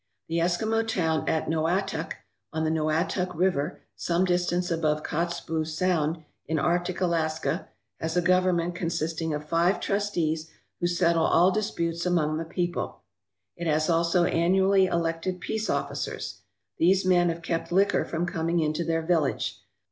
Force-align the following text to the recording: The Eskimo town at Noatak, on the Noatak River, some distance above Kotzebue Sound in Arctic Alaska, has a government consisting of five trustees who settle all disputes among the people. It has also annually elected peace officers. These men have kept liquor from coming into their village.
The 0.29 0.39
Eskimo 0.39 0.81
town 0.87 1.29
at 1.29 1.47
Noatak, 1.47 2.13
on 2.51 2.63
the 2.63 2.71
Noatak 2.71 3.35
River, 3.37 3.81
some 3.95 4.25
distance 4.25 4.71
above 4.71 5.03
Kotzebue 5.03 5.63
Sound 5.67 6.23
in 6.47 6.57
Arctic 6.57 7.01
Alaska, 7.01 7.67
has 7.99 8.17
a 8.17 8.21
government 8.23 8.73
consisting 8.73 9.31
of 9.31 9.47
five 9.47 9.79
trustees 9.79 10.49
who 10.79 10.87
settle 10.87 11.25
all 11.27 11.51
disputes 11.51 12.03
among 12.03 12.37
the 12.39 12.45
people. 12.45 13.01
It 13.55 13.67
has 13.67 13.91
also 13.91 14.23
annually 14.25 14.87
elected 14.87 15.39
peace 15.39 15.69
officers. 15.69 16.39
These 16.79 17.05
men 17.05 17.29
have 17.29 17.43
kept 17.43 17.71
liquor 17.71 18.03
from 18.03 18.25
coming 18.25 18.59
into 18.59 18.83
their 18.83 19.03
village. 19.03 19.61